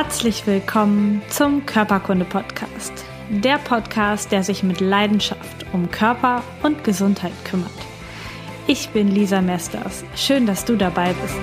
[0.00, 2.92] Herzlich willkommen zum Körperkunde Podcast.
[3.30, 7.72] Der Podcast, der sich mit Leidenschaft um Körper und Gesundheit kümmert.
[8.68, 10.04] Ich bin Lisa Mesters.
[10.14, 11.34] Schön, dass du dabei bist.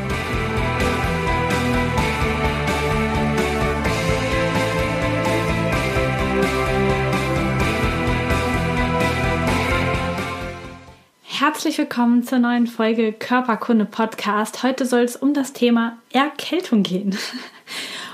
[11.23, 14.63] Herzlich willkommen zur neuen Folge Körperkunde Podcast.
[14.63, 17.17] Heute soll es um das Thema Erkältung gehen.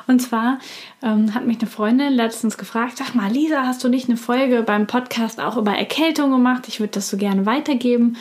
[0.07, 0.59] Und zwar
[1.01, 4.63] ähm, hat mich eine Freundin letztens gefragt, sag mal, Lisa, hast du nicht eine Folge
[4.63, 6.67] beim Podcast auch über Erkältung gemacht?
[6.67, 8.17] Ich würde das so gerne weitergeben.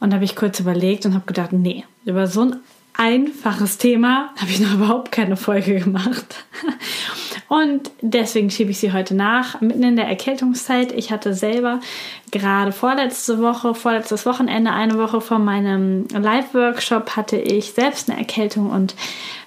[0.00, 2.56] Und da habe ich kurz überlegt und habe gedacht, nee, über so ein
[2.94, 6.44] einfaches Thema habe ich noch überhaupt keine Folge gemacht.
[7.50, 10.92] Und deswegen schiebe ich sie heute nach, mitten in der Erkältungszeit.
[10.92, 11.80] Ich hatte selber
[12.30, 18.70] gerade vorletzte Woche, vorletztes Wochenende, eine Woche vor meinem Live-Workshop, hatte ich selbst eine Erkältung
[18.70, 18.94] und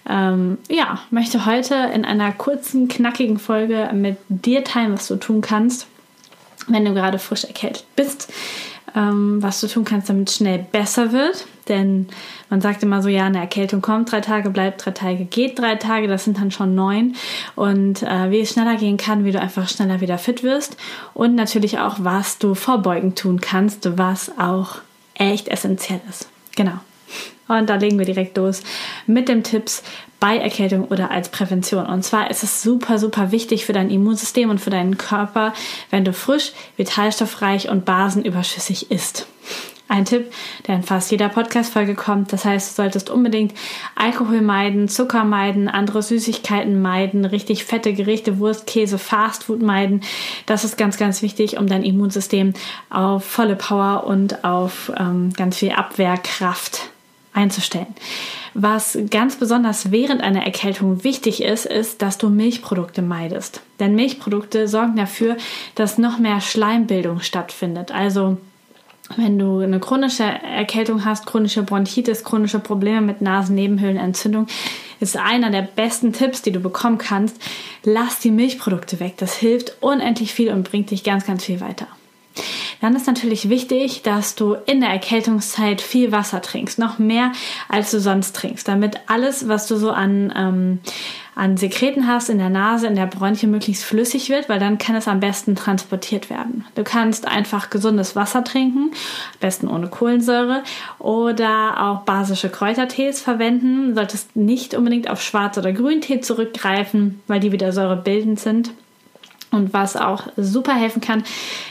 [0.10, 5.40] ähm, ja, möchte heute in einer kurzen, knackigen Folge mit dir teilen, was du tun
[5.40, 5.88] kannst,
[6.68, 8.34] wenn du gerade frisch erkältet bist
[8.96, 11.48] was du tun kannst, damit es schnell besser wird.
[11.68, 12.08] Denn
[12.50, 15.76] man sagt immer so, ja, eine Erkältung kommt drei Tage, bleibt drei Tage, geht drei
[15.76, 17.16] Tage, das sind dann schon neun.
[17.56, 20.78] Und äh, wie es schneller gehen kann, wie du einfach schneller wieder fit wirst.
[21.14, 24.78] Und natürlich auch, was du vorbeugend tun kannst, was auch
[25.16, 26.28] echt essentiell ist.
[26.56, 26.80] Genau.
[27.48, 28.62] Und da legen wir direkt los
[29.06, 29.84] mit den Tipps
[30.20, 31.86] bei Erkältung oder als Prävention.
[31.86, 35.54] Und zwar ist es super, super wichtig für dein Immunsystem und für deinen Körper,
[35.90, 39.28] wenn du frisch, vitalstoffreich und basenüberschüssig isst.
[39.90, 40.32] Ein Tipp,
[40.66, 42.32] der in fast jeder Podcast-Folge kommt.
[42.32, 43.54] Das heißt, du solltest unbedingt
[43.96, 50.02] Alkohol meiden, Zucker meiden, andere Süßigkeiten meiden, richtig fette Gerichte, Wurst, Käse, Fastfood meiden.
[50.46, 52.54] Das ist ganz, ganz wichtig, um dein Immunsystem
[52.90, 56.93] auf volle Power und auf ähm, ganz viel Abwehrkraft
[57.34, 57.88] einzustellen.
[58.54, 63.62] Was ganz besonders während einer Erkältung wichtig ist, ist, dass du Milchprodukte meidest.
[63.80, 65.38] Denn Milchprodukte sorgen dafür,
[65.76, 67.92] dass noch mehr Schleimbildung stattfindet.
[67.92, 68.38] Also
[69.18, 74.48] wenn du eine chronische Erkältung hast, chronische Bronchitis, chronische Probleme mit Nasennebenhöhlenentzündung,
[75.00, 77.38] ist einer der besten Tipps, die du bekommen kannst.
[77.84, 79.16] Lass die Milchprodukte weg.
[79.18, 81.88] Das hilft unendlich viel und bringt dich ganz, ganz viel weiter.
[82.84, 87.32] Dann ist natürlich wichtig, dass du in der Erkältungszeit viel Wasser trinkst, noch mehr
[87.70, 90.80] als du sonst trinkst, damit alles, was du so an, ähm,
[91.34, 94.98] an Sekreten hast in der Nase, in der Bronchie möglichst flüssig wird, weil dann kann
[94.98, 96.66] es am besten transportiert werden.
[96.76, 100.62] Du kannst einfach gesundes Wasser trinken, am besten ohne Kohlensäure
[101.00, 103.92] oder auch basische Kräutertees verwenden.
[103.92, 108.72] Du solltest nicht unbedingt auf Schwarz- oder Grüntee zurückgreifen, weil die wieder säurebildend sind.
[109.54, 111.24] Und was auch super helfen kann,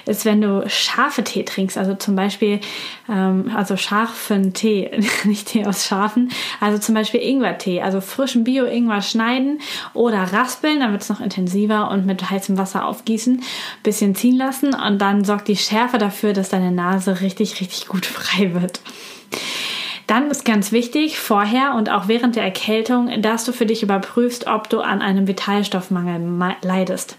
[0.07, 2.61] ist, wenn du scharfe Tee trinkst, also zum Beispiel,
[3.09, 4.91] ähm, also scharfen Tee,
[5.25, 9.61] nicht Tee aus Schafen, also zum Beispiel Ingwertee, also frischen Bio-Ingwer schneiden
[9.95, 13.43] oder raspeln, dann wird es noch intensiver und mit heißem Wasser aufgießen,
[13.83, 18.07] bisschen ziehen lassen und dann sorgt die Schärfe dafür, dass deine Nase richtig, richtig gut
[18.07, 18.81] frei wird.
[20.07, 24.47] Dann ist ganz wichtig, vorher und auch während der Erkältung, dass du für dich überprüfst,
[24.47, 27.17] ob du an einem Vitalstoffmangel leidest.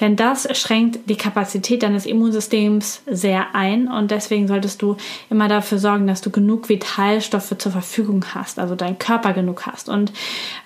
[0.00, 4.96] Denn das schränkt die Kapazität deines Immunsystems sehr ein und deswegen solltest du
[5.28, 9.88] immer dafür sorgen, dass du genug Vitalstoffe zur Verfügung hast, also dein Körper genug hast.
[9.88, 10.12] Und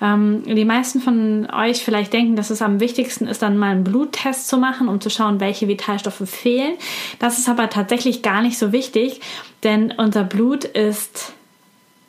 [0.01, 3.85] ähm, die meisten von euch vielleicht denken, dass es am wichtigsten ist, dann mal einen
[3.85, 6.75] Bluttest zu machen, um zu schauen, welche Vitalstoffe fehlen.
[7.19, 9.21] Das ist aber tatsächlich gar nicht so wichtig,
[9.65, 11.33] denn unser Blut ist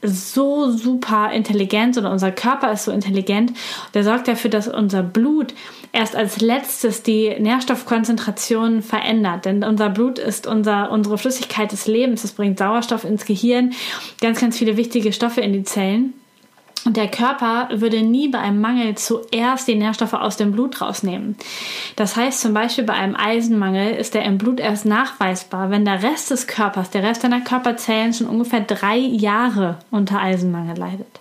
[0.02, 3.54] so super intelligent oder unser Körper ist so intelligent.
[3.94, 5.54] Der sorgt dafür, dass unser Blut
[5.92, 9.46] erst als letztes die Nährstoffkonzentration verändert.
[9.46, 12.24] Denn unser Blut ist unser, unsere Flüssigkeit des Lebens.
[12.24, 13.74] Es bringt Sauerstoff ins Gehirn,
[14.22, 16.14] ganz, ganz viele wichtige Stoffe in die Zellen.
[16.86, 21.36] Und der Körper würde nie bei einem Mangel zuerst die Nährstoffe aus dem Blut rausnehmen.
[21.96, 26.04] Das heißt zum Beispiel bei einem Eisenmangel ist der im Blut erst nachweisbar, wenn der
[26.04, 31.20] Rest des Körpers, der Rest deiner Körperzellen schon ungefähr drei Jahre unter Eisenmangel leidet.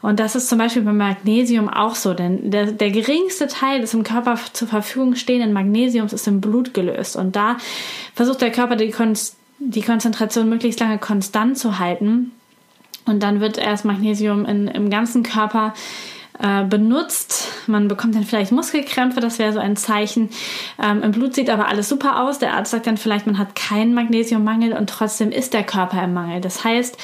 [0.00, 3.94] Und das ist zum Beispiel beim Magnesium auch so, denn der, der geringste Teil des
[3.94, 7.16] im Körper zur Verfügung stehenden Magnesiums ist im Blut gelöst.
[7.16, 7.56] Und da
[8.14, 9.14] versucht der Körper die, Kon
[9.58, 12.32] die Konzentration möglichst lange konstant zu halten
[13.06, 15.74] und dann wird erst Magnesium in, im ganzen Körper
[16.40, 17.48] äh, benutzt.
[17.66, 20.30] Man bekommt dann vielleicht Muskelkrämpfe, das wäre so ein Zeichen.
[20.82, 22.38] Ähm, Im Blut sieht aber alles super aus.
[22.38, 26.12] Der Arzt sagt dann vielleicht, man hat keinen Magnesiummangel und trotzdem ist der Körper im
[26.12, 26.40] Mangel.
[26.40, 26.98] Das heißt,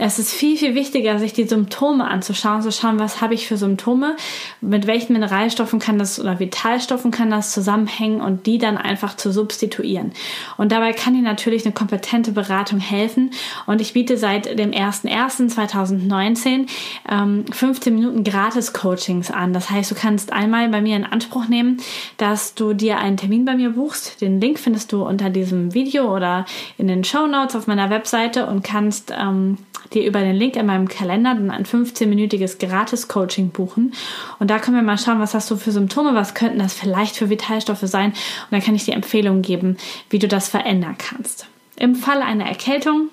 [0.00, 3.56] es ist viel, viel wichtiger, sich die Symptome anzuschauen, zu schauen, was habe ich für
[3.56, 4.14] Symptome,
[4.60, 9.32] mit welchen Mineralstoffen kann das oder Vitalstoffen kann das zusammenhängen und die dann einfach zu
[9.32, 10.12] substituieren.
[10.56, 13.32] Und dabei kann Ihnen natürlich eine kompetente Beratung helfen.
[13.66, 16.68] Und ich biete seit dem 01.01.2019
[17.10, 19.52] ähm, 15 Minuten gratis Gratis-Coachings an.
[19.52, 21.78] Das heißt, du kannst einmal bei mir in Anspruch nehmen,
[22.16, 24.20] dass du dir einen Termin bei mir buchst.
[24.20, 26.44] Den Link findest du unter diesem Video oder
[26.76, 29.58] in den Show Notes auf meiner Webseite und kannst ähm,
[29.92, 33.92] dir über den Link in meinem Kalender dann ein 15-minütiges Gratis-Coaching buchen.
[34.38, 37.16] Und da können wir mal schauen, was hast du für Symptome, was könnten das vielleicht
[37.16, 38.10] für Vitalstoffe sein.
[38.10, 39.76] Und dann kann ich dir Empfehlungen geben,
[40.10, 41.46] wie du das verändern kannst.
[41.76, 43.08] Im Fall einer Erkältung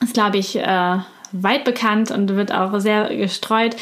[0.00, 0.98] ist, glaube ich, äh,
[1.32, 3.76] weit bekannt und wird auch sehr gestreut,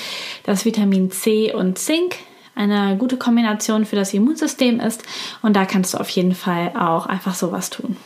[0.44, 2.16] dass Vitamin C und Zink
[2.54, 5.04] eine gute Kombination für das Immunsystem ist.
[5.42, 7.96] Und da kannst du auf jeden Fall auch einfach sowas tun.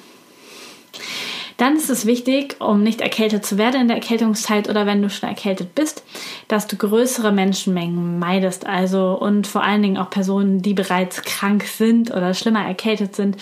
[1.57, 5.11] Dann ist es wichtig, um nicht erkältet zu werden in der Erkältungszeit oder wenn du
[5.11, 6.03] schon erkältet bist,
[6.49, 8.67] dass du größere Menschenmengen meidest.
[8.67, 13.37] Also und vor allen Dingen auch Personen, die bereits krank sind oder schlimmer erkältet sind.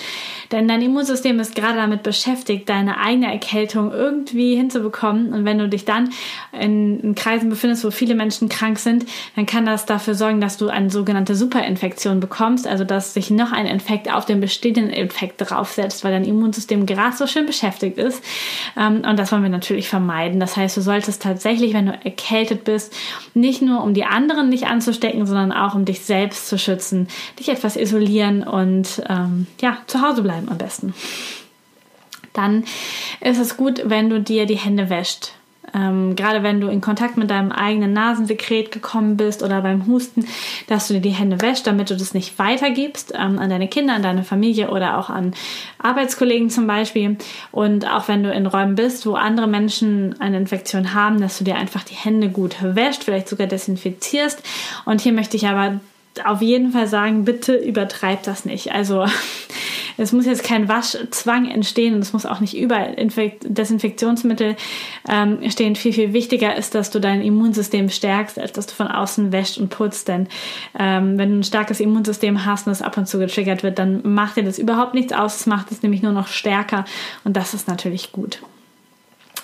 [0.52, 5.32] Denn dein Immunsystem ist gerade damit beschäftigt, deine eigene Erkältung irgendwie hinzubekommen.
[5.32, 6.10] Und wenn du dich dann
[6.52, 10.56] in, in Kreisen befindest, wo viele Menschen krank sind, dann kann das dafür sorgen, dass
[10.56, 12.66] du eine sogenannte Superinfektion bekommst.
[12.66, 17.16] Also dass sich noch ein Infekt auf den bestehenden Infekt draufsetzt, weil dein Immunsystem gerade
[17.16, 18.24] so schön beschäftigt ist.
[18.76, 20.40] Ähm, und das wollen wir natürlich vermeiden.
[20.40, 22.94] Das heißt, du solltest tatsächlich, wenn du erkältet bist,
[23.34, 27.08] nicht nur um die anderen nicht anzustecken, sondern auch um dich selbst zu schützen,
[27.38, 30.94] dich etwas isolieren und ähm, ja, zu Hause bleiben am besten.
[32.32, 32.64] Dann
[33.20, 35.32] ist es gut, wenn du dir die Hände wäscht.
[35.74, 40.26] Ähm, gerade wenn du in Kontakt mit deinem eigenen Nasensekret gekommen bist oder beim Husten,
[40.66, 43.94] dass du dir die Hände wäschst, damit du das nicht weitergibst ähm, an deine Kinder,
[43.94, 45.34] an deine Familie oder auch an
[45.78, 47.16] Arbeitskollegen zum Beispiel.
[47.52, 51.44] Und auch wenn du in Räumen bist, wo andere Menschen eine Infektion haben, dass du
[51.44, 54.42] dir einfach die Hände gut wäscht, vielleicht sogar desinfizierst.
[54.84, 55.80] Und hier möchte ich aber
[56.24, 58.72] auf jeden Fall sagen, bitte übertreib das nicht.
[58.72, 59.06] Also
[59.96, 64.56] es muss jetzt kein Waschzwang entstehen und es muss auch nicht überall Infekt Desinfektionsmittel
[65.08, 65.76] ähm, stehen.
[65.76, 69.58] Viel, viel wichtiger ist, dass du dein Immunsystem stärkst, als dass du von außen wäscht
[69.58, 70.08] und putzt.
[70.08, 70.28] Denn
[70.78, 74.00] ähm, wenn du ein starkes Immunsystem hast und es ab und zu getriggert wird, dann
[74.02, 75.36] macht dir das überhaupt nichts aus.
[75.36, 76.84] Es macht es nämlich nur noch stärker
[77.24, 78.40] und das ist natürlich gut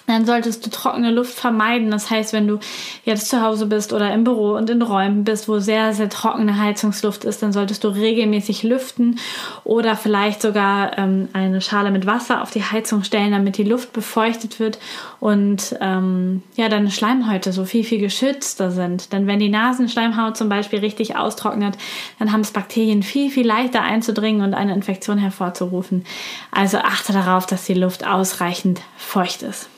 [0.07, 1.91] dann solltest du trockene Luft vermeiden.
[1.91, 2.59] Das heißt, wenn du
[3.05, 6.59] jetzt zu Hause bist oder im Büro und in Räumen bist, wo sehr, sehr trockene
[6.59, 9.19] Heizungsluft ist, dann solltest du regelmäßig lüften
[9.65, 13.93] oder vielleicht sogar ähm, eine Schale mit Wasser auf die Heizung stellen, damit die Luft
[13.93, 14.79] befeuchtet wird
[15.21, 19.13] und ähm, ja, deine Schleimhäute so viel, viel geschützter sind.
[19.13, 21.77] Denn wenn die Nasenschleimhaut zum Beispiel richtig austrocknet,
[22.19, 26.05] dann haben es Bakterien viel, viel leichter einzudringen und eine Infektion hervorzurufen.
[26.53, 29.69] Also achte darauf, dass die Luft ausreichend feucht ist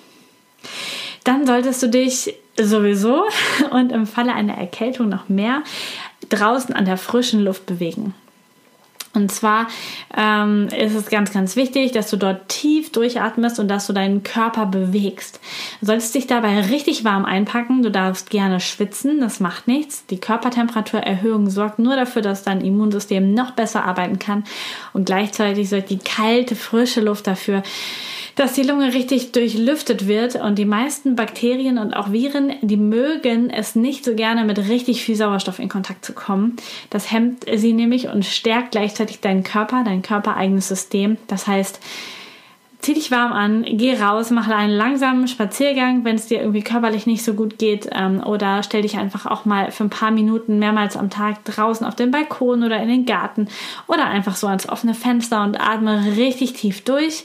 [1.25, 3.25] dann solltest du dich sowieso
[3.70, 5.62] und im Falle einer Erkältung noch mehr
[6.28, 8.14] draußen an der frischen Luft bewegen.
[9.14, 9.66] Und zwar
[10.16, 14.22] ähm, ist es ganz, ganz wichtig, dass du dort tief durchatmest und dass du deinen
[14.22, 15.40] Körper bewegst.
[15.81, 17.82] Du solltest dich dabei richtig warm einpacken.
[17.82, 20.04] Du darfst gerne schwitzen, das macht nichts.
[20.06, 24.44] Die Körpertemperaturerhöhung sorgt nur dafür, dass dein Immunsystem noch besser arbeiten kann.
[24.93, 27.62] Und gleichzeitig sorgt die kalte, frische Luft dafür,
[28.38, 33.50] dass die Lunge richtig durchlüftet wird und die meisten Bakterien und auch Viren, die mögen
[33.50, 36.55] es nicht so gerne mit richtig viel Sauerstoff in Kontakt zu kommen.
[36.88, 41.17] Das hemmt sie nämlich und stärkt gleichzeitig deinen Körper, dein körpereigenes System.
[41.26, 41.81] Das heißt,
[42.81, 47.07] zieh dich warm an, geh raus, mach einen langsamen Spaziergang, wenn es dir irgendwie körperlich
[47.07, 50.61] nicht so gut geht ähm, oder stell dich einfach auch mal für ein paar Minuten
[50.61, 53.49] mehrmals am Tag draußen auf den Balkon oder in den Garten
[53.88, 57.25] oder einfach so ans offene Fenster und atme richtig tief durch.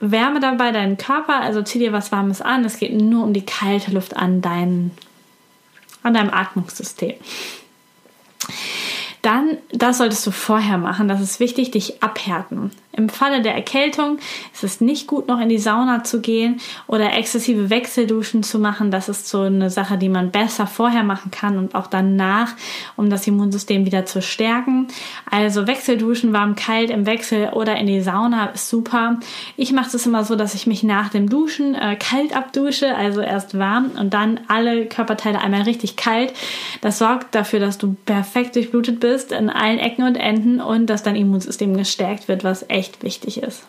[0.00, 2.64] Wärme dabei deinen Körper, also zieh dir was Warmes an.
[2.64, 4.90] Es geht nur um die kalte Luft an, dein,
[6.02, 7.14] an deinem Atmungssystem.
[9.22, 11.08] Dann, das solltest du vorher machen.
[11.08, 12.70] Das ist wichtig, dich abhärten.
[12.92, 14.18] Im Falle der Erkältung
[14.52, 18.90] ist es nicht gut, noch in die Sauna zu gehen oder exzessive Wechselduschen zu machen.
[18.90, 22.54] Das ist so eine Sache, die man besser vorher machen kann und auch danach,
[22.96, 24.88] um das Immunsystem wieder zu stärken.
[25.30, 29.20] Also Wechselduschen, warm, kalt im Wechsel oder in die Sauna ist super.
[29.56, 33.20] Ich mache es immer so, dass ich mich nach dem Duschen äh, kalt abdusche, also
[33.20, 36.32] erst warm und dann alle Körperteile einmal richtig kalt.
[36.80, 41.04] Das sorgt dafür, dass du perfekt durchblutet bist in allen Ecken und Enden und dass
[41.04, 43.62] dein Immunsystem gestärkt wird, was echt echt wichtig ist.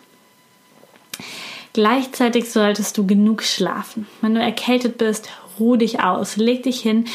[1.73, 4.07] Gleichzeitig solltest du genug schlafen.
[4.21, 5.29] Wenn du erkältet bist,
[5.61, 7.05] ruh dich aus, leg dich hin,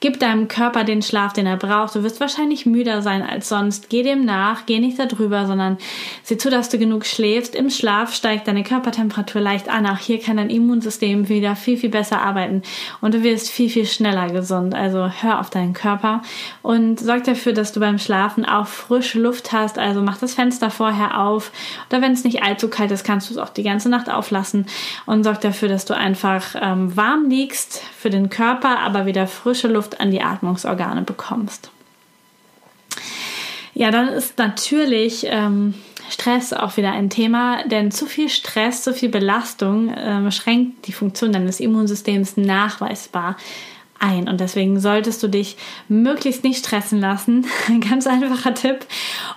[0.00, 1.94] gib deinem Körper den Schlaf, den er braucht.
[1.94, 3.90] Du wirst wahrscheinlich müder sein als sonst.
[3.90, 5.76] Geh dem nach, geh nicht darüber, sondern
[6.22, 7.54] sieh zu, dass du genug schläfst.
[7.54, 9.86] Im Schlaf steigt deine Körpertemperatur leicht an.
[9.86, 12.62] Auch hier kann dein Immunsystem wieder viel, viel besser arbeiten
[13.00, 14.74] und du wirst viel, viel schneller gesund.
[14.74, 16.22] Also hör auf deinen Körper
[16.62, 19.78] und sorg dafür, dass du beim Schlafen auch frische Luft hast.
[19.78, 21.52] Also mach das Fenster vorher auf
[21.90, 24.66] oder wenn es nicht allzu kalt ist, kannst du es auch die ganze Nacht auflassen
[25.04, 29.68] und sorg dafür, dass du einfach ähm, warm liegst für den Körper, aber wieder frische
[29.68, 31.70] Luft an die Atmungsorgane bekommst.
[33.74, 35.74] Ja, dann ist natürlich ähm,
[36.10, 40.92] Stress auch wieder ein Thema, denn zu viel Stress, zu viel Belastung ähm, schränkt die
[40.92, 43.36] Funktion deines Immunsystems nachweisbar
[44.00, 44.28] ein.
[44.28, 45.56] Und deswegen solltest du dich
[45.88, 47.46] möglichst nicht stressen lassen.
[47.68, 48.86] Ein ganz einfacher Tipp.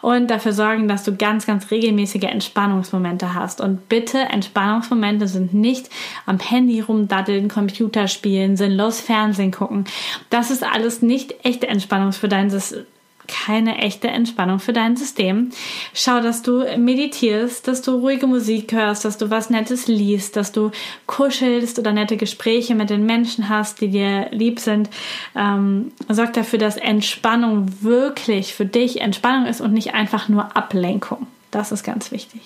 [0.01, 3.61] Und dafür sorgen, dass du ganz, ganz regelmäßige Entspannungsmomente hast.
[3.61, 5.89] Und bitte, Entspannungsmomente sind nicht
[6.25, 9.85] am Handy rumdaddeln, Computer spielen, sinnlos Fernsehen gucken.
[10.29, 12.85] Das ist alles nicht echte Entspannung für dein System
[13.27, 15.49] keine echte Entspannung für dein System.
[15.93, 20.51] Schau, dass du meditierst, dass du ruhige Musik hörst, dass du was Nettes liest, dass
[20.51, 20.71] du
[21.07, 24.89] kuschelst oder nette Gespräche mit den Menschen hast, die dir lieb sind.
[25.35, 31.27] Ähm, sorg dafür, dass Entspannung wirklich für dich Entspannung ist und nicht einfach nur Ablenkung.
[31.51, 32.41] Das ist ganz wichtig.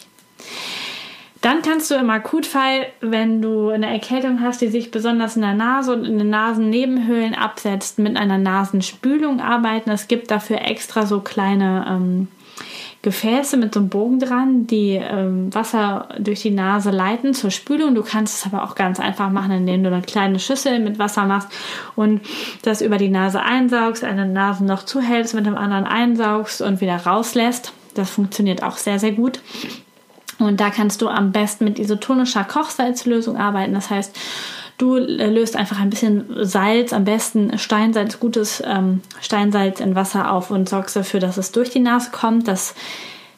[1.42, 5.54] Dann kannst du im Akutfall, wenn du eine Erkältung hast, die sich besonders in der
[5.54, 9.92] Nase und in den Nasennebenhöhlen absetzt, mit einer Nasenspülung arbeiten.
[9.92, 12.28] Es gibt dafür extra so kleine ähm,
[13.04, 17.94] Gefäße mit so einem Bogen dran, die ähm, Wasser durch die Nase leiten zur Spülung.
[17.94, 21.26] Du kannst es aber auch ganz einfach machen, indem du eine kleine Schüssel mit Wasser
[21.26, 21.50] machst
[21.96, 22.22] und
[22.64, 27.74] das über die Nase einsaugst, eine Nasenloch zuhältst, mit dem anderen einsaugst und wieder rauslässt.
[27.94, 29.40] Das funktioniert auch sehr, sehr gut.
[30.40, 33.74] Und da kannst du am besten mit isotonischer Kochsalzlösung arbeiten.
[33.74, 34.16] Das heißt,
[34.78, 40.52] du löst einfach ein bisschen Salz, am besten Steinsalz, gutes ähm, Steinsalz in Wasser auf
[40.52, 42.48] und sorgst dafür, dass es durch die Nase kommt.
[42.48, 42.76] Das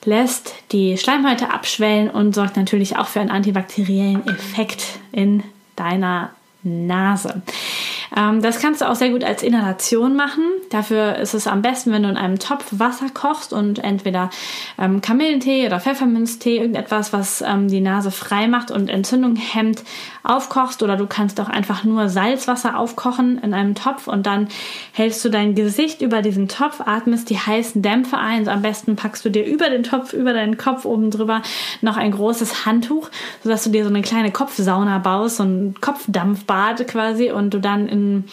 [0.03, 5.43] lässt die Schleimhäute abschwellen und sorgt natürlich auch für einen antibakteriellen Effekt in
[5.75, 6.31] deiner
[6.63, 7.41] Nase.
[8.15, 10.43] Ähm, das kannst du auch sehr gut als Inhalation machen.
[10.69, 14.29] Dafür ist es am besten, wenn du in einem Topf Wasser kochst und entweder
[14.77, 19.83] ähm, Kamillentee oder Pfefferminztee, irgendetwas, was ähm, die Nase frei macht und Entzündung hemmt,
[20.23, 20.81] aufkochst.
[20.83, 24.47] Oder du kannst auch einfach nur Salzwasser aufkochen in einem Topf und dann
[24.93, 28.47] hältst du dein Gesicht über diesen Topf, atmest die heißen Dämpfe ein.
[28.47, 31.41] am besten packst du dir über den Topf, über deinen Kopf oben drüber
[31.81, 33.09] noch ein großes Handtuch,
[33.43, 37.87] sodass du dir so eine kleine Kopfsauna baust, so ein Kopfdampfbad quasi und du dann
[37.87, 38.23] in in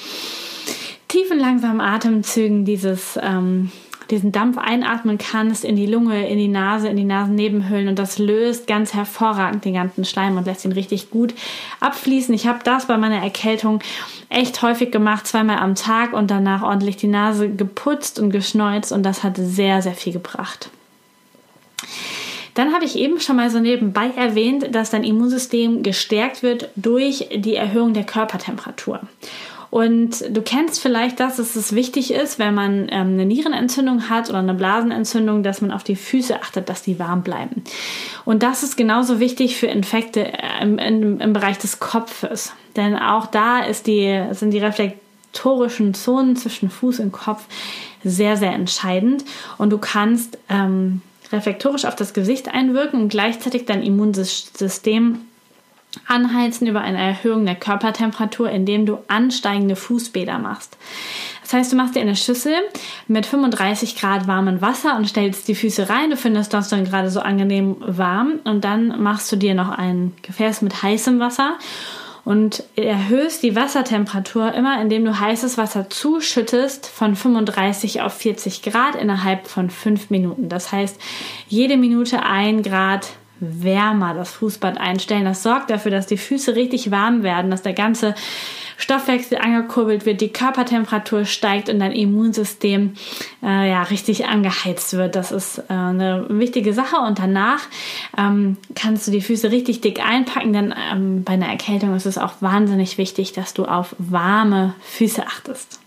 [1.08, 3.70] tiefen, langsamen Atemzügen dieses, ähm,
[4.10, 8.18] diesen Dampf einatmen kannst in die Lunge, in die Nase, in die Nasennebenhöhlen und das
[8.18, 11.34] löst ganz hervorragend den ganzen Schleim und lässt ihn richtig gut
[11.80, 12.34] abfließen.
[12.34, 13.80] Ich habe das bei meiner Erkältung
[14.28, 19.02] echt häufig gemacht, zweimal am Tag und danach ordentlich die Nase geputzt und geschneuzt und
[19.02, 20.70] das hat sehr, sehr viel gebracht.
[22.54, 27.28] Dann habe ich eben schon mal so nebenbei erwähnt, dass dein Immunsystem gestärkt wird durch
[27.34, 29.00] die Erhöhung der Körpertemperatur.
[29.76, 34.30] Und du kennst vielleicht das, dass es wichtig ist, wenn man ähm, eine Nierenentzündung hat
[34.30, 37.62] oder eine Blasenentzündung, dass man auf die Füße achtet, dass die warm bleiben.
[38.24, 42.54] Und das ist genauso wichtig für Infekte äh, im, im, im Bereich des Kopfes.
[42.74, 47.44] Denn auch da die, sind die reflektorischen Zonen zwischen Fuß und Kopf
[48.02, 49.26] sehr, sehr entscheidend.
[49.58, 55.18] Und du kannst ähm, reflektorisch auf das Gesicht einwirken und gleichzeitig dein Immunsystem
[56.06, 60.76] anheizen über eine Erhöhung der Körpertemperatur, indem du ansteigende Fußbäder machst.
[61.42, 62.54] Das heißt, du machst dir eine Schüssel
[63.06, 66.10] mit 35 Grad warmem Wasser und stellst die Füße rein.
[66.10, 70.12] Du findest das dann gerade so angenehm warm und dann machst du dir noch ein
[70.22, 71.56] Gefäß mit heißem Wasser
[72.26, 78.96] und erhöhst die Wassertemperatur immer, indem du heißes Wasser zuschüttest von 35 auf 40 Grad
[78.96, 80.48] innerhalb von 5 Minuten.
[80.48, 81.00] Das heißt,
[81.46, 85.24] jede Minute ein Grad wärmer das Fußbad einstellen.
[85.24, 88.14] Das sorgt dafür, dass die Füße richtig warm werden, dass der ganze
[88.78, 92.94] Stoffwechsel angekurbelt wird, die Körpertemperatur steigt und dein Immunsystem
[93.42, 95.16] äh, ja richtig angeheizt wird.
[95.16, 96.96] Das ist äh, eine wichtige Sache.
[96.96, 97.60] Und danach
[98.18, 102.18] ähm, kannst du die Füße richtig dick einpacken, denn ähm, bei einer Erkältung ist es
[102.18, 105.80] auch wahnsinnig wichtig, dass du auf warme Füße achtest.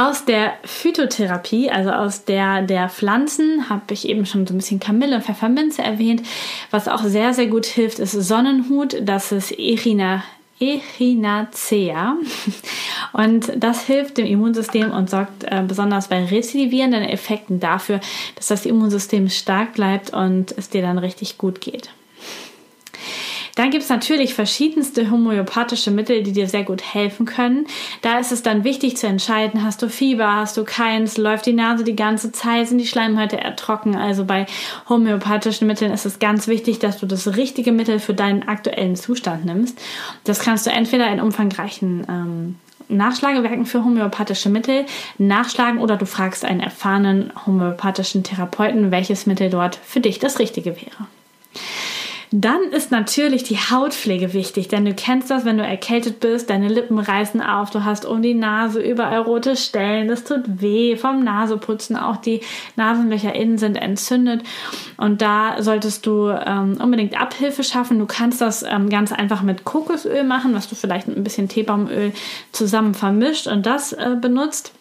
[0.00, 4.80] Aus der Phytotherapie, also aus der der Pflanzen, habe ich eben schon so ein bisschen
[4.80, 6.22] Kamille und Pfefferminze erwähnt.
[6.70, 8.96] Was auch sehr, sehr gut hilft, ist Sonnenhut.
[9.02, 10.24] Das ist Echina,
[10.58, 12.16] Echinacea.
[13.12, 18.00] Und das hilft dem Immunsystem und sorgt äh, besonders bei rezidivierenden Effekten dafür,
[18.36, 21.90] dass das Immunsystem stark bleibt und es dir dann richtig gut geht.
[23.60, 27.66] Dann gibt es natürlich verschiedenste homöopathische Mittel, die dir sehr gut helfen können.
[28.00, 31.52] Da ist es dann wichtig zu entscheiden, hast du Fieber, hast du keins, läuft die
[31.52, 33.96] Nase die ganze Zeit, sind die Schleimhäute eher trocken.
[33.96, 34.46] Also bei
[34.88, 39.44] homöopathischen Mitteln ist es ganz wichtig, dass du das richtige Mittel für deinen aktuellen Zustand
[39.44, 39.78] nimmst.
[40.24, 42.54] Das kannst du entweder in umfangreichen ähm,
[42.88, 44.86] Nachschlagewerken für homöopathische Mittel
[45.18, 50.76] nachschlagen oder du fragst einen erfahrenen homöopathischen Therapeuten, welches Mittel dort für dich das Richtige
[50.76, 51.08] wäre.
[52.32, 56.68] Dann ist natürlich die Hautpflege wichtig, denn du kennst das, wenn du erkältet bist, deine
[56.68, 61.24] Lippen reißen auf, du hast um die Nase überall rote Stellen, das tut weh vom
[61.24, 62.40] Naseputzen, auch die
[62.76, 64.42] Nasenlöcher innen sind entzündet
[64.96, 67.98] und da solltest du ähm, unbedingt Abhilfe schaffen.
[67.98, 71.48] Du kannst das ähm, ganz einfach mit Kokosöl machen, was du vielleicht mit ein bisschen
[71.48, 72.12] Teebaumöl
[72.52, 74.72] zusammen vermischt und das äh, benutzt.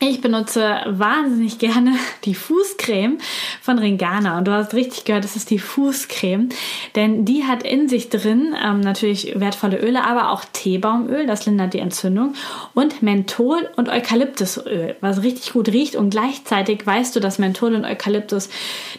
[0.00, 3.18] Ich benutze wahnsinnig gerne die Fußcreme
[3.60, 4.38] von Ringana.
[4.38, 6.50] Und du hast richtig gehört, das ist die Fußcreme,
[6.94, 11.74] denn die hat in sich drin ähm, natürlich wertvolle Öle, aber auch Teebaumöl, das lindert
[11.74, 12.34] die Entzündung.
[12.74, 15.96] Und Menthol und Eukalyptusöl, was richtig gut riecht.
[15.96, 18.50] Und gleichzeitig weißt du, dass Menthol und Eukalyptus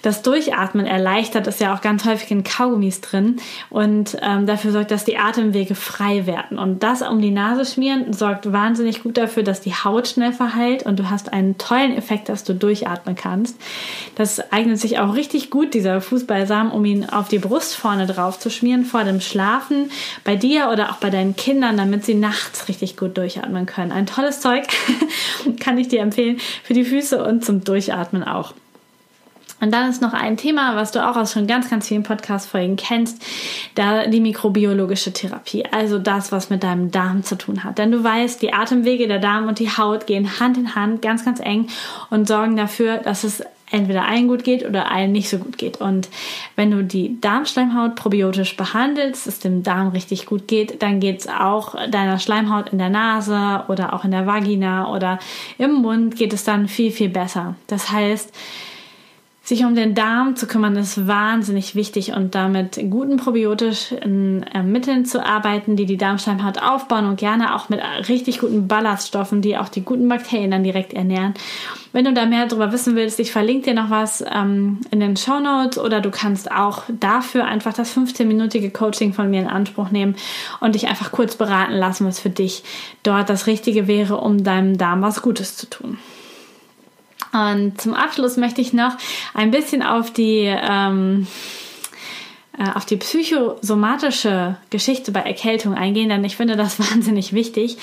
[0.01, 3.37] das Durchatmen erleichtert, ist ja auch ganz häufig in Kaugummis drin.
[3.69, 6.59] Und ähm, dafür sorgt, dass die Atemwege frei werden.
[6.59, 10.88] Und das um die Nase schmieren sorgt wahnsinnig gut dafür, dass die Haut schnell verheilt
[10.89, 13.55] und du hast einen tollen Effekt, dass du durchatmen kannst.
[14.15, 18.39] Das eignet sich auch richtig gut, dieser Fußbalsam, um ihn auf die Brust vorne drauf
[18.39, 19.91] zu schmieren, vor dem Schlafen,
[20.23, 23.91] bei dir oder auch bei deinen Kindern, damit sie nachts richtig gut durchatmen können.
[23.91, 24.67] Ein tolles Zeug,
[25.59, 28.53] kann ich dir empfehlen, für die Füße und zum Durchatmen auch.
[29.61, 32.75] Und dann ist noch ein Thema, was du auch aus schon ganz, ganz vielen Podcast-Folgen
[32.75, 33.21] kennst,
[33.75, 35.65] da die mikrobiologische Therapie.
[35.65, 37.77] Also das, was mit deinem Darm zu tun hat.
[37.77, 41.25] Denn du weißt, die Atemwege, der Darm und die Haut gehen Hand in Hand, ganz,
[41.25, 41.67] ganz eng
[42.09, 45.79] und sorgen dafür, dass es entweder allen gut geht oder allen nicht so gut geht.
[45.79, 46.09] Und
[46.55, 51.27] wenn du die Darmschleimhaut probiotisch behandelst, es dem Darm richtig gut geht, dann geht es
[51.27, 55.19] auch deiner Schleimhaut in der Nase oder auch in der Vagina oder
[55.57, 57.55] im Mund geht es dann viel, viel besser.
[57.67, 58.33] Das heißt,
[59.49, 65.05] sich um den Darm zu kümmern ist wahnsinnig wichtig und damit guten probiotischen äh, Mitteln
[65.05, 69.67] zu arbeiten, die die Darmschleimhaut aufbauen und gerne auch mit richtig guten Ballaststoffen, die auch
[69.67, 71.33] die guten Bakterien dann direkt ernähren.
[71.93, 75.17] Wenn du da mehr darüber wissen willst, ich verlinke dir noch was ähm, in den
[75.17, 79.89] Show Notes oder du kannst auch dafür einfach das 15-minütige Coaching von mir in Anspruch
[79.89, 80.15] nehmen
[80.59, 82.61] und dich einfach kurz beraten lassen, was für dich
[83.01, 85.97] dort das Richtige wäre, um deinem Darm was Gutes zu tun.
[87.31, 88.93] Und zum Abschluss möchte ich noch
[89.33, 91.27] ein bisschen auf die ähm,
[92.59, 97.77] äh, auf die psychosomatische Geschichte bei Erkältung eingehen, denn ich finde das wahnsinnig wichtig.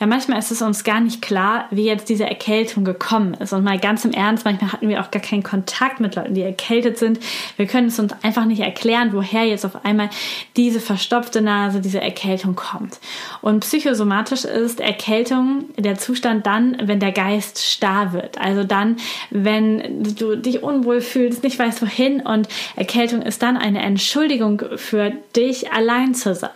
[0.00, 3.52] Ja, manchmal ist es uns gar nicht klar, wie jetzt diese Erkältung gekommen ist.
[3.52, 6.42] Und mal ganz im Ernst, manchmal hatten wir auch gar keinen Kontakt mit Leuten, die
[6.42, 7.18] erkältet sind.
[7.56, 10.08] Wir können es uns einfach nicht erklären, woher jetzt auf einmal
[10.56, 13.00] diese verstopfte Nase, diese Erkältung kommt.
[13.40, 18.40] Und psychosomatisch ist Erkältung der Zustand dann, wenn der Geist starr wird.
[18.40, 18.98] Also dann,
[19.30, 25.12] wenn du dich unwohl fühlst, nicht weißt wohin und Erkältung ist dann eine Entschuldigung für
[25.34, 26.50] dich, allein zu sein.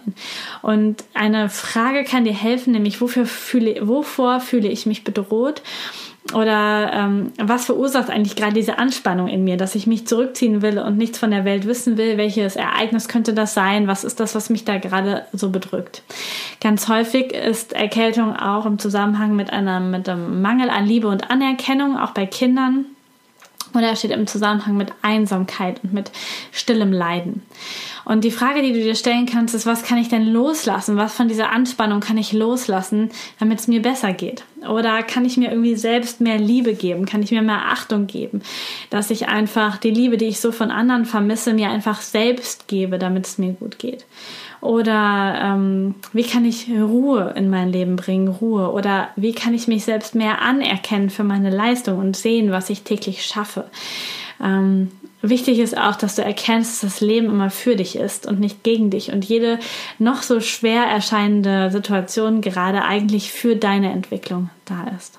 [0.62, 5.62] Und eine Frage kann dir helfen, nämlich wofür fühle, wovor fühle ich mich bedroht?
[6.34, 10.78] Oder ähm, was verursacht eigentlich gerade diese Anspannung in mir, dass ich mich zurückziehen will
[10.78, 12.16] und nichts von der Welt wissen will?
[12.16, 13.88] Welches Ereignis könnte das sein?
[13.88, 16.02] Was ist das, was mich da gerade so bedrückt?
[16.60, 21.30] Ganz häufig ist Erkältung auch im Zusammenhang mit, einer, mit einem Mangel an Liebe und
[21.30, 22.86] Anerkennung, auch bei Kindern.
[23.74, 26.10] Oder steht im Zusammenhang mit Einsamkeit und mit
[26.50, 27.42] stillem Leiden.
[28.04, 30.96] Und die Frage, die du dir stellen kannst, ist, was kann ich denn loslassen?
[30.96, 34.44] Was von dieser Anspannung kann ich loslassen, damit es mir besser geht?
[34.68, 37.06] Oder kann ich mir irgendwie selbst mehr Liebe geben?
[37.06, 38.42] Kann ich mir mehr Achtung geben?
[38.90, 42.98] Dass ich einfach die Liebe, die ich so von anderen vermisse, mir einfach selbst gebe,
[42.98, 44.04] damit es mir gut geht.
[44.62, 48.70] Oder ähm, wie kann ich Ruhe in mein Leben bringen, Ruhe?
[48.70, 52.82] Oder wie kann ich mich selbst mehr anerkennen für meine Leistung und sehen, was ich
[52.82, 53.64] täglich schaffe?
[54.40, 58.38] Ähm, wichtig ist auch, dass du erkennst, dass das Leben immer für dich ist und
[58.38, 59.58] nicht gegen dich und jede
[59.98, 65.18] noch so schwer erscheinende Situation gerade eigentlich für deine Entwicklung da ist.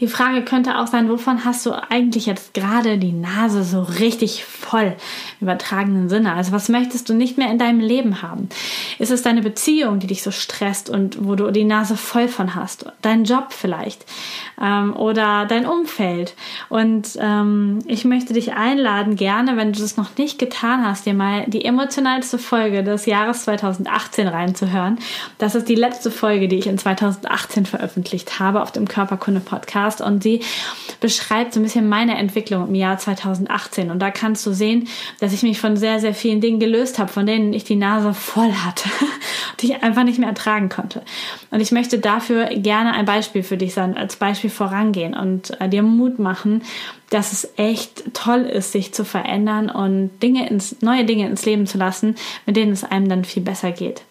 [0.00, 4.44] Die Frage könnte auch sein, wovon hast du eigentlich jetzt gerade die Nase so richtig
[4.44, 4.96] voll
[5.40, 6.32] im übertragenen Sinne?
[6.32, 8.48] Also was möchtest du nicht mehr in deinem Leben haben?
[8.98, 12.54] Ist es deine Beziehung, die dich so stresst und wo du die Nase voll von
[12.54, 12.86] hast?
[13.02, 14.04] Dein Job vielleicht
[14.60, 16.34] ähm, oder dein Umfeld?
[16.68, 21.14] Und ähm, ich möchte dich einladen, gerne, wenn du das noch nicht getan hast, dir
[21.14, 24.98] mal die emotionalste Folge des Jahres 2018 reinzuhören.
[25.38, 30.00] Das ist die letzte Folge, die ich in 2018 veröffentlicht habe auf dem Körperkunde Podcast
[30.00, 30.40] und sie
[31.00, 34.88] beschreibt so ein bisschen meine Entwicklung im Jahr 2018 und da kannst du sehen,
[35.20, 38.14] dass ich mich von sehr, sehr vielen Dingen gelöst habe, von denen ich die Nase
[38.14, 38.88] voll hatte.
[39.62, 41.02] die ich einfach nicht mehr ertragen konnte.
[41.50, 45.68] Und ich möchte dafür gerne ein Beispiel für dich sein, als Beispiel vorangehen und äh,
[45.68, 46.62] dir Mut machen,
[47.12, 51.66] dass es echt toll ist, sich zu verändern und Dinge ins, neue Dinge ins Leben
[51.66, 52.14] zu lassen,
[52.46, 54.02] mit denen es einem dann viel besser geht.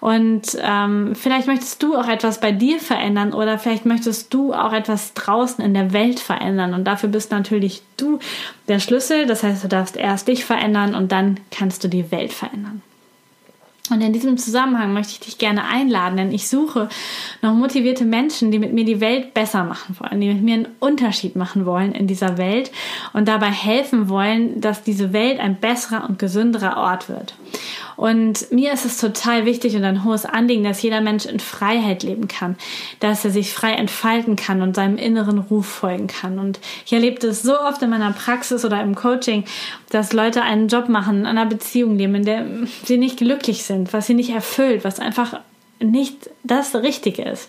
[0.00, 4.72] Und ähm, vielleicht möchtest du auch etwas bei dir verändern oder vielleicht möchtest du auch
[4.72, 6.74] etwas draußen in der Welt verändern.
[6.74, 8.18] Und dafür bist natürlich du
[8.68, 9.26] der Schlüssel.
[9.26, 12.82] Das heißt, du darfst erst dich verändern und dann kannst du die Welt verändern.
[13.90, 16.88] Und in diesem Zusammenhang möchte ich dich gerne einladen, denn ich suche
[17.42, 20.68] noch motivierte Menschen, die mit mir die Welt besser machen wollen, die mit mir einen
[20.78, 22.70] Unterschied machen wollen in dieser Welt
[23.12, 27.34] und dabei helfen wollen, dass diese Welt ein besserer und gesünderer Ort wird.
[27.96, 32.02] Und mir ist es total wichtig und ein hohes Anliegen, dass jeder Mensch in Freiheit
[32.02, 32.56] leben kann,
[33.00, 36.38] dass er sich frei entfalten kann und seinem inneren Ruf folgen kann.
[36.38, 39.44] Und ich erlebe das so oft in meiner Praxis oder im Coaching,
[39.90, 42.46] dass Leute einen Job machen, in einer Beziehung leben, in der
[42.84, 45.40] sie nicht glücklich sind, was sie nicht erfüllt, was einfach
[45.82, 47.48] nicht das Richtige ist.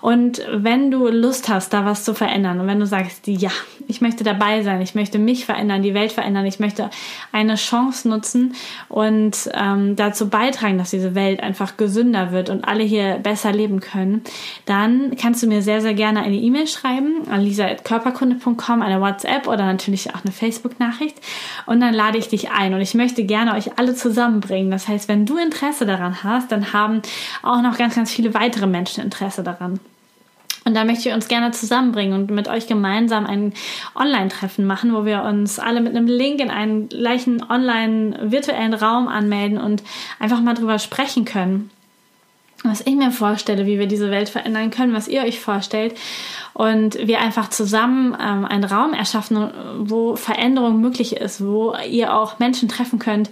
[0.00, 3.50] Und wenn du Lust hast, da was zu verändern und wenn du sagst, ja,
[3.86, 6.90] ich möchte dabei sein, ich möchte mich verändern, die Welt verändern, ich möchte
[7.30, 8.54] eine Chance nutzen
[8.88, 13.80] und ähm, dazu beitragen, dass diese Welt einfach gesünder wird und alle hier besser leben
[13.80, 14.22] können,
[14.66, 19.66] dann kannst du mir sehr, sehr gerne eine E-Mail schreiben an lisa.körperkunde.com, eine WhatsApp oder
[19.66, 21.16] natürlich auch eine Facebook-Nachricht
[21.66, 24.70] und dann lade ich dich ein und ich möchte gerne euch alle zusammenbringen.
[24.70, 27.02] Das heißt, wenn du Interesse daran hast, dann haben
[27.42, 29.80] auch noch ganz, ganz viele weitere Menschen Interesse daran.
[30.64, 33.52] Und da möchte ich uns gerne zusammenbringen und mit euch gemeinsam ein
[33.96, 39.58] Online-Treffen machen, wo wir uns alle mit einem Link in einen gleichen online-virtuellen Raum anmelden
[39.58, 39.82] und
[40.20, 41.70] einfach mal drüber sprechen können.
[42.64, 45.96] Was ich mir vorstelle, wie wir diese Welt verändern können, was ihr euch vorstellt.
[46.54, 52.38] Und wir einfach zusammen ähm, einen Raum erschaffen, wo Veränderung möglich ist, wo ihr auch
[52.38, 53.30] Menschen treffen könnt,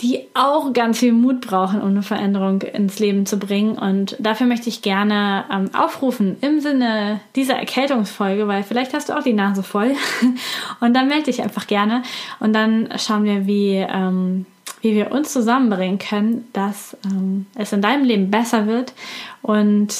[0.00, 3.76] die auch ganz viel Mut brauchen, um eine Veränderung ins Leben zu bringen.
[3.76, 9.16] Und dafür möchte ich gerne ähm, aufrufen im Sinne dieser Erkältungsfolge, weil vielleicht hast du
[9.16, 9.94] auch die Nase voll.
[10.80, 12.02] und dann melde dich einfach gerne
[12.40, 14.46] und dann schauen wir, wie, ähm,
[14.80, 18.94] wie wir uns zusammenbringen können, dass ähm, es in deinem Leben besser wird
[19.42, 19.94] und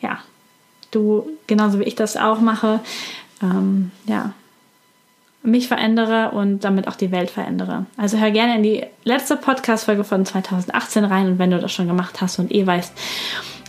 [0.00, 0.18] ja,
[0.90, 2.80] du genauso wie ich das auch mache,
[3.42, 4.32] ähm, ja,
[5.42, 7.86] mich verändere und damit auch die Welt verändere.
[7.96, 11.86] Also hör gerne in die letzte Podcast-Folge von 2018 rein und wenn du das schon
[11.86, 12.92] gemacht hast und eh weißt,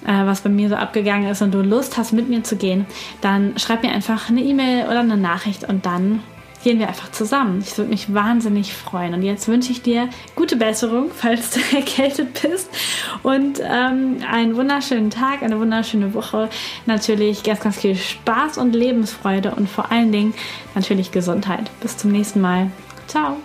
[0.05, 2.85] äh, was bei mir so abgegangen ist und du Lust hast, mit mir zu gehen,
[3.21, 6.21] dann schreib mir einfach eine E-Mail oder eine Nachricht und dann
[6.63, 7.63] gehen wir einfach zusammen.
[7.65, 9.13] Ich würde mich wahnsinnig freuen.
[9.13, 12.69] Und jetzt wünsche ich dir gute Besserung, falls du erkältet bist.
[13.23, 16.49] Und ähm, einen wunderschönen Tag, eine wunderschöne Woche.
[16.85, 20.33] Natürlich ganz, ganz viel Spaß und Lebensfreude und vor allen Dingen
[20.75, 21.69] natürlich Gesundheit.
[21.81, 22.71] Bis zum nächsten Mal.
[23.07, 23.37] Ciao.